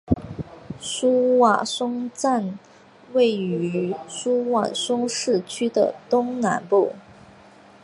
[0.79, 2.57] 苏瓦松站
[3.13, 6.93] 位于苏瓦松市区的东南部。